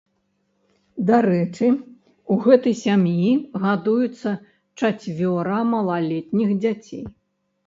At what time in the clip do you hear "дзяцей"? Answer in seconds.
6.65-7.05